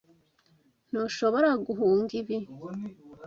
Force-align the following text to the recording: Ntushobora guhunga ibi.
Ntushobora 0.89 1.49
guhunga 1.65 2.11
ibi. 2.21 2.37